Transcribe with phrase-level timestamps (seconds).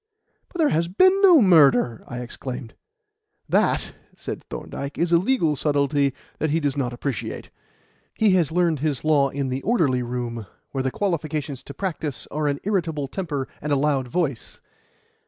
[0.49, 2.73] "But there has been no murder!" I exclaimed.
[3.47, 7.51] "That," said Thorndyke, "is a legal subtlety that he does not appreciate.
[8.15, 12.47] He has learned his law in the orderly room, where the qualifications to practise are
[12.47, 14.59] an irritable temper and a loud voice.